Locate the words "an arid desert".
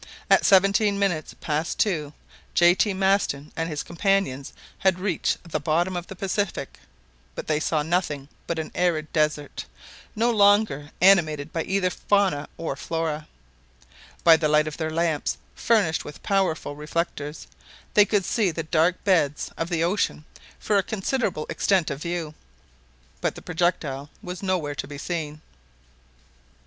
8.57-9.65